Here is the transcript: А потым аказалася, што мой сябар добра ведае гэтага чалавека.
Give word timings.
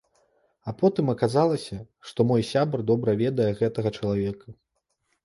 А 0.69 0.71
потым 0.79 1.11
аказалася, 1.13 1.77
што 2.11 2.25
мой 2.29 2.45
сябар 2.53 2.79
добра 2.91 3.15
ведае 3.23 3.47
гэтага 3.61 3.93
чалавека. 3.99 4.47